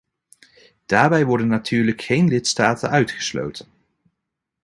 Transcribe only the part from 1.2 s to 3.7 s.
worden natuurlijk geen lidstaten uitgesloten.